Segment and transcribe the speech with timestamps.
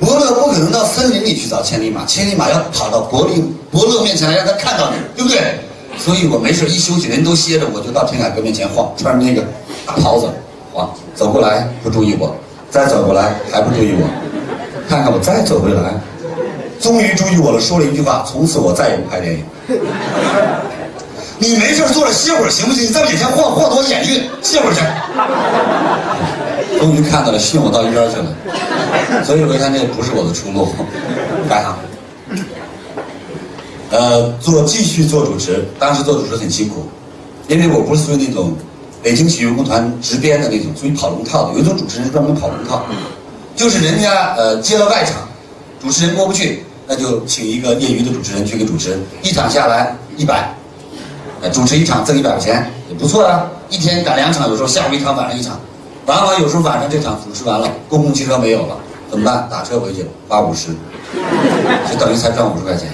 [0.00, 3.34] 伯乐不可能到森林里去找千里马，千里马要跑到伯乐
[3.70, 5.38] 伯乐面前来，让他看到你，对不对？
[5.98, 9.44] 所以我没事一休息，人都歇着，我就到田凯歌面前晃，穿着那个
[9.84, 10.26] 大袍子
[10.72, 12.34] 晃，走过来不注意我，
[12.70, 14.08] 再走过来还不注意我，
[14.88, 15.92] 看看我再走回来，
[16.80, 19.44] 终于注意我了，说了一句话：从此我再也不拍电影。
[21.38, 22.84] 你没事坐着歇会儿行不行？
[22.84, 24.80] 你在我眼前晃晃得我眼晕，歇会儿去。
[26.78, 28.26] 终于看到了，训我到一边去了。
[29.24, 30.68] 所以我看这不是我的出路，
[31.48, 31.76] 干啥？
[33.90, 36.88] 呃，做继续做主持，当时做主持很辛苦，
[37.48, 38.54] 因为我不是属于那种
[39.02, 41.54] 北京曲艺文工团直编的那种，属于跑龙套的。
[41.54, 42.82] 有一种主持人是专门跑龙套，
[43.56, 45.28] 就是人家呃接了外场，
[45.82, 50.54] 主持人过不去，那就请一个业余的主持人去给主持，一场下来一百。
[51.54, 55.58] 主持一场挣一百块钱也不错啊，一天赶两场，有时候下午一场，晚上一场，
[56.06, 58.76] 往往有时候晚上这场主持完了，公共汽车没有了，
[59.10, 59.48] 怎么办？
[59.50, 60.68] 打车回去花五十，
[61.88, 62.88] 就等于才赚五十块钱，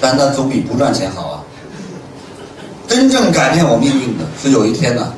[0.00, 1.42] 但那总比不赚钱好啊。
[2.88, 5.12] 真正改变我命运的是有一天呢，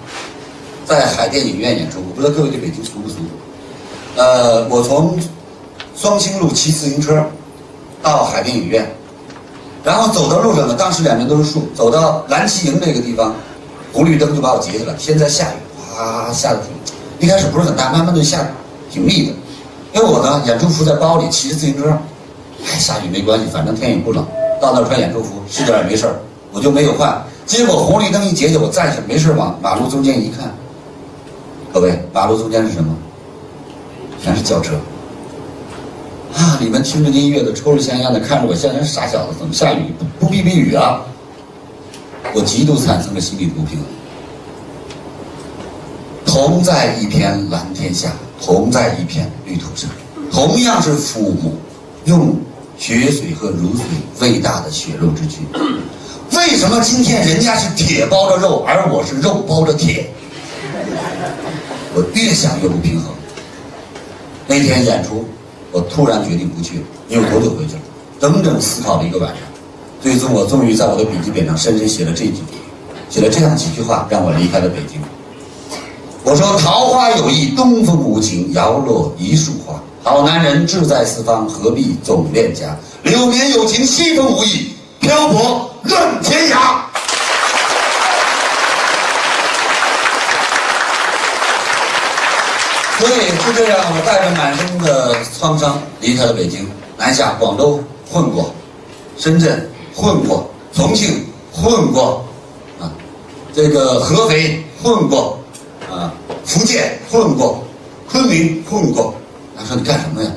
[0.84, 3.14] 在海淀影院演出，我不知道各位对北京熟不熟？
[4.16, 5.18] 呃，我从
[5.96, 7.24] 双清路骑自行车
[8.02, 8.86] 到海淀影院。
[9.84, 13.34] 然后走到路上呢，当时两边都是树，走到蓝旗营这个地方，
[13.92, 14.94] 红绿灯就把我截下来。
[14.96, 15.56] 现在下雨，
[15.96, 18.46] 啊下的挺，一开始不是很大，慢慢就下，
[18.90, 19.32] 挺密的。
[19.94, 21.90] 因为我呢，演出服在包里，骑着自行车，
[22.64, 24.26] 哎，下雨没关系，反正天也不冷。
[24.60, 26.14] 到那儿穿演出服，湿点也没事儿，
[26.52, 27.22] 我就没有换。
[27.44, 30.54] 结果红绿灯一截下，我站起，没事往马路中间一看，
[31.72, 32.96] 各位，马路中间是什么？
[34.22, 34.74] 全是轿车。
[36.34, 36.56] 啊！
[36.62, 41.02] 里面听着音乐的，抽着香烟的，看着我像人傻小子，怎么下雨不不避避雨啊？
[42.32, 43.86] 我极度产生了心理不平衡。
[46.32, 49.90] 同在一片蓝天下，同在一片绿土上，
[50.32, 51.58] 同样是父母
[52.06, 52.34] 用
[52.78, 53.84] 血水和乳水
[54.18, 55.42] 喂大的血肉之躯，
[56.34, 60.10] 为什么今天人家是铁包着肉，而我是肉包着铁？
[61.94, 63.12] 我越想越不平衡。
[64.46, 65.26] 那天演出。
[65.70, 67.80] 我突然决定不去了，扭头就回去了，
[68.20, 69.38] 整整思考了一个晚上，
[70.02, 72.42] 最终我终于在我的笔记本上深深写了这句，
[73.08, 75.00] 写了这样几句话，让我离开了北京。
[76.24, 79.82] 我说：“桃花有意，东风无情，摇落一树花。
[80.04, 82.76] 好男人志在四方，何必总恋家？
[83.02, 86.56] 柳绵有情，西风无意，漂泊论天涯。”
[92.98, 93.12] 所以
[93.44, 98.54] 就这样，我带着满身的创伤离开了北京，南下广州混过，
[99.18, 102.24] 深圳混过，重庆混过，
[102.80, 102.92] 啊，
[103.52, 105.36] 这个合肥混过，
[106.44, 107.62] 福建混过，
[108.10, 109.14] 昆明混过。
[109.56, 110.30] 他说你干什么呀？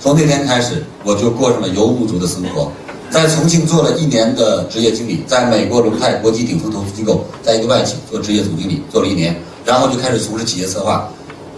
[0.00, 2.70] 从那天开始，我就过上了游牧族的生活，
[3.10, 11.08] 在重庆做了一年的职业经理，在美国龙泰国际顶峰投资机构，在一个外企做职业总经理，做了一年，然后就开始从事企业策划。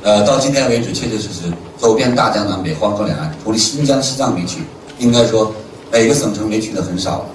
[0.02, 4.60] 呃，到今天为止，确确实实走遍大江南北、黄河两岸，除了新疆、西藏没去，
[4.98, 5.52] 应该说
[5.92, 7.26] 每个省城没去的很少。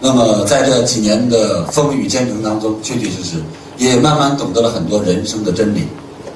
[0.00, 3.36] 那么在这几年的风雨兼程当中，确确实实
[3.76, 5.86] 也慢慢懂得了很多人生的真理，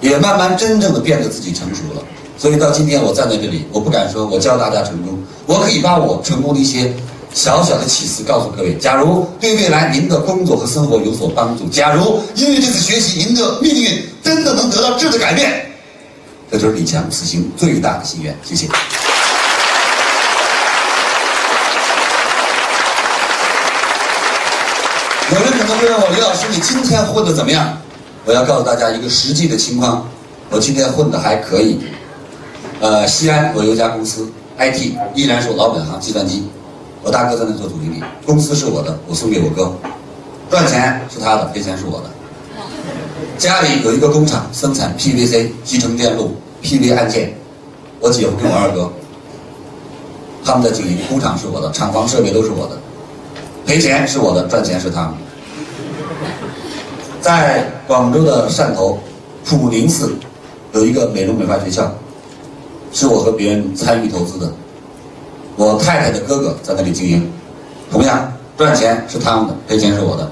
[0.01, 2.03] 也慢慢真正的变得自己成熟了。
[2.39, 6.93] 所以到今天我站在这里，我不敢说我教大家成功，我可以把我成功的一些
[7.35, 8.75] 小小的启示告诉各位。
[8.77, 15.67] 假如对未来您的工作和生活有所帮助，假如因为这次学习您的命运真的能得到质的改变。
[16.51, 18.67] 这就是李强此行最大的心愿，谢谢。
[25.89, 27.79] 问我，李老师，你今天混的怎么样？
[28.27, 30.07] 我要告诉大家一个实际的情况，
[30.51, 31.81] 我今天混的还可以。
[32.81, 36.45] 呃，西安我有一家公司，IT 依然是我老本行，计算机。
[37.03, 39.73] 我大哥在那做总经理，公司是我的，我送给我哥，
[40.51, 42.11] 赚钱是他的，赔钱是我的。
[43.39, 47.35] 家里有一个工厂生产 PVC 集成电路 PV 按键，
[48.01, 48.93] 我姐夫跟我二哥，
[50.45, 52.79] 他们在经营工厂是我的，厂房设备都是我的，
[53.65, 55.15] 赔钱是我的，赚钱是他们。
[57.21, 58.99] 在广州的汕头
[59.45, 60.15] 普宁寺
[60.73, 61.93] 有一个美容美发学校，
[62.93, 64.51] 是我和别人参与投资的，
[65.57, 67.31] 我太太的哥哥在那里经营，
[67.91, 70.31] 同样赚钱是他们的，赔钱是我的。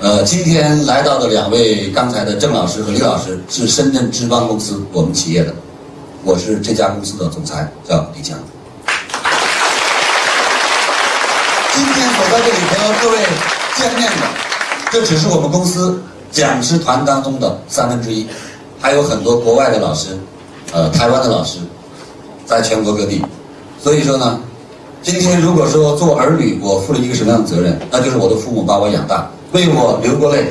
[0.00, 5.54] 呃，今天来到的两位，刚才的郑老师和李老师是深圳知邦公司我们企业的，
[6.22, 8.38] 我是这家公司的总裁，叫李强。
[11.74, 13.18] 今天走在这里和各位
[13.76, 14.26] 见面的，
[14.96, 16.00] 这只是我们公司
[16.32, 18.26] 讲师团当中的三分之一，
[18.80, 20.16] 还有很多国外的老师，
[20.72, 21.58] 呃，台湾的老师，
[22.46, 23.20] 在全国各地。
[23.78, 24.40] 所以说呢，
[25.02, 27.78] 今天如果说做儿女，我负了一个什么样的责任？
[27.90, 30.50] 那就是我的父母把我养大，为我流过泪，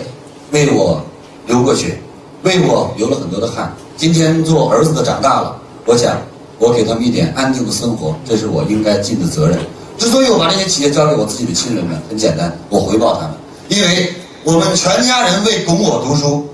[0.51, 1.01] 为我
[1.47, 1.97] 流过血，
[2.43, 3.75] 为我流了很多的汗。
[3.97, 6.21] 今天做儿子的长大了，我想
[6.59, 9.57] 我给他们一点安定的生活，这是我应该尽的责任。
[9.97, 13.31] 之所以我把这些企业交给我自己的亲人们，很简单，我回报他们，
[13.69, 14.13] 因为
[14.45, 16.47] 我们全家人为供我读书，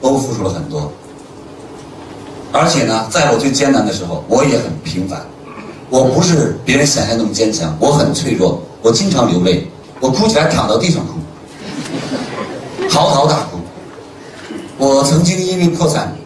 [0.00, 0.92] 都付出了很多。
[2.52, 5.20] 而且呢，在我最艰难的时候，我也很平凡。
[5.90, 9.68] 我不是别人想象那么坚强，我很脆弱，我经常流泪，
[9.98, 11.14] 我哭起来躺到地上哭，
[12.88, 13.58] 嚎啕大哭。
[14.78, 16.16] 我曾经因为破产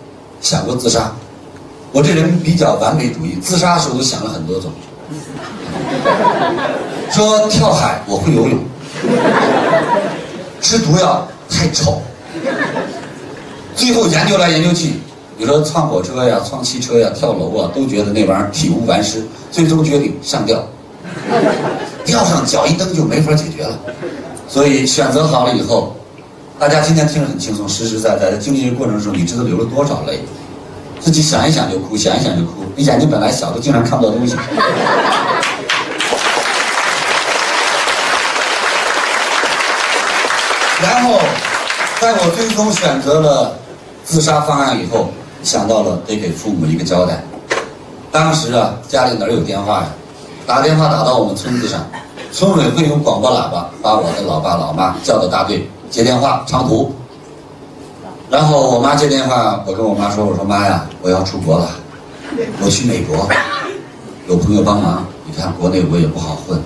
[0.42, 1.10] 想过自杀，
[1.92, 4.70] 我这人比较完美主义，自杀的时候都想了很多种。
[7.10, 8.58] 说跳海我会游泳，
[10.60, 12.02] 吃毒药太丑，
[13.74, 14.92] 最后研究来研究去。
[15.36, 20.62] 你说撞火车呀、撞汽车呀、跳楼啊，都觉得那玩意儿体无完尸，最终决定上吊。
[22.04, 23.78] 吊上脚一蹬就没法解决了，
[24.48, 25.96] 所以选择好了以后，
[26.58, 30.20] 大家今天听着很轻松，实实在在的经历这过程中，你知道流了多少泪？
[31.00, 32.64] 自己想一想就哭，想一想就哭。
[32.76, 34.36] 你眼睛本来小，都经常看不到东西。
[40.82, 41.18] 然后，
[42.00, 43.56] 在我最终选择了
[44.04, 45.10] 自杀方案以后。
[45.42, 47.24] 想到了得给父母一个交代。
[48.12, 49.86] 当时啊，家里哪有电话呀？
[50.46, 51.80] 打电话打到我们村子上，
[52.30, 56.94] 村委会用广播喇叭把我的老爸老妈叫到大队接电话长途。
[58.28, 61.70] 然后我妈接电话，我跟我妈说：“我说妈呀，我要出国了，
[62.62, 63.26] 我去美国，
[64.28, 65.06] 有朋友帮忙。
[65.24, 66.62] 你看国内我也不好混，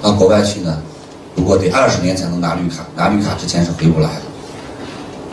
[0.00, 0.78] 到国外去呢，
[1.34, 4.22] 不过得二十年才能拿绿卡，拿绿卡之前是回不来的。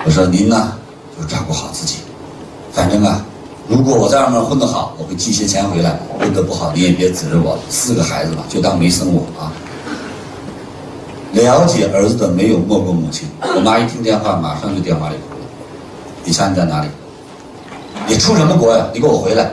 [0.05, 0.73] 我说您呢，
[1.17, 1.97] 就照顾好自己。”
[2.71, 3.25] 反正啊，
[3.67, 7.59] 如果我在外面混得好，我会寄些钱回来；混得不好，你也别指着我。
[7.69, 9.51] 四个孩子嘛，就当没生我啊。
[11.33, 13.27] 了解儿子的没有没过母亲。
[13.55, 15.45] 我妈一听电话，马上就电话里哭了。
[16.25, 16.87] 李强，你在哪里？
[18.07, 18.87] 你出什么国呀？
[18.93, 19.51] 你给我回来！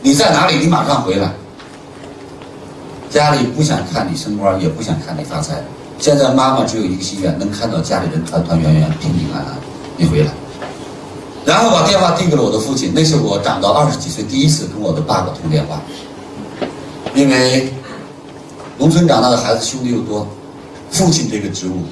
[0.00, 0.56] 你在哪里？
[0.56, 1.30] 你马上回来！
[3.14, 5.62] 家里不想看你升官，也不想看你发财。
[6.00, 9.54] 现在妈妈只有一个心愿，能看到家里人团团圆圆、平平安安。
[9.96, 10.32] 你回来。
[11.44, 15.80] 然后把电话递给了我的父亲，那是我长到二十几岁第一次跟我的爸爸通电话。
[17.14, 17.72] 因为
[18.78, 20.26] 农村长大的孩子兄弟又多，
[20.90, 21.84] 父亲这个职务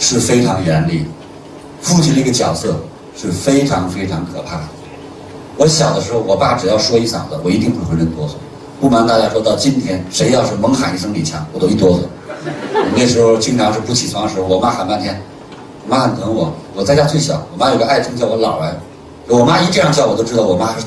[0.00, 1.04] 是非常严厉，
[1.80, 2.80] 父亲这个角色
[3.16, 4.64] 是非常非常可怕的。
[5.56, 8.32] 我小的时候，我爸只要说一嗓子，我一定会浑身哆嗦。
[8.80, 12.00] 不瞒大家说，到今天，谁要是猛喊一声李强，我都一哆嗦。
[12.94, 15.20] 那时候经常是不起床的时候，我妈喊半天。
[15.88, 17.46] 我妈很疼我，我在家最小。
[17.52, 18.74] 我妈有个爱称叫我姥儿，
[19.28, 20.84] 我妈一这样叫我都知道我妈是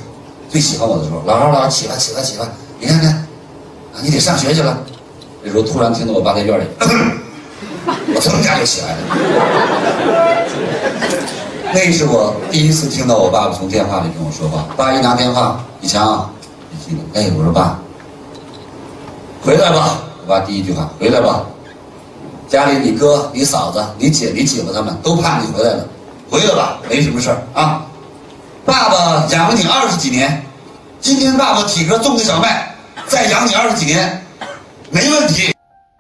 [0.50, 1.20] 最喜欢我的时候。
[1.26, 2.46] 姥姥姥儿起来起来起来，
[2.80, 4.78] 你看看，啊你得上学去了。
[5.42, 6.64] 那时候突然听到我爸在院里，
[8.14, 8.98] 我噌一下就起来了。
[11.72, 14.66] 那是我第一次听到我爸爸从电话里跟我说话。
[14.76, 16.30] 爸一拿电话，李强，
[17.14, 17.80] 哎，我说爸，
[19.42, 20.02] 回来吧。
[20.22, 21.46] 我爸第一句话，回来吧。
[22.48, 25.88] 家里你哥、你嫂子、你姐、你姐夫他们都盼你回来了，
[26.30, 27.86] 回来吧，没什么事儿啊。
[28.66, 30.44] 爸爸养了你二十几年，
[31.00, 32.76] 今天爸爸体格种的小麦，
[33.08, 34.24] 再养你二十几年，
[34.92, 35.54] 没问题。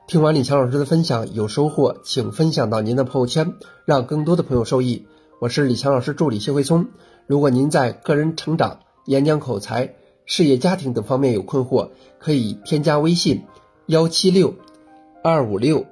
[0.08, 3.54] 听完李强老师的分享有收获，请分享到您的朋友圈，
[3.86, 5.08] 让更多的朋友受益。
[5.40, 6.88] 我是李强老师助理谢慧聪。
[7.28, 9.94] 如果您在个人成长、演讲口才、
[10.32, 13.46] 事业家庭等方面有困惑，可以添加微信
[13.88, 14.54] 幺七六
[15.24, 15.88] 二五六。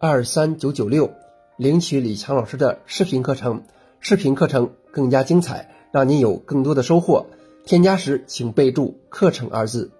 [0.00, 1.12] 二三九九六，
[1.56, 3.62] 领取李强老师的视频课程，
[4.00, 7.26] 视频课程更加精彩，让您有更多的收获。
[7.64, 9.92] 添加时请备注“课程”二字。